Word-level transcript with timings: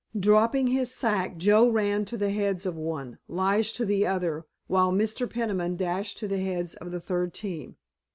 Dropping 0.19 0.65
his 0.65 0.91
sack 0.91 1.37
Joe 1.37 1.69
ran 1.69 2.05
to 2.05 2.17
the 2.17 2.31
heads 2.31 2.65
of 2.65 2.75
one, 2.75 3.19
Lige 3.27 3.71
to 3.73 3.85
the 3.85 4.07
other, 4.07 4.47
while 4.65 4.91
Mr. 4.91 5.29
Peniman 5.29 5.75
dashed 5.75 6.17
to 6.17 6.27
the 6.27 6.39
heads 6.39 6.73
of 6.73 6.89
the 6.89 6.99
third 6.99 7.35
team. 7.35 7.75